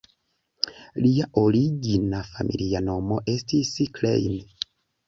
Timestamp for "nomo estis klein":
2.89-4.43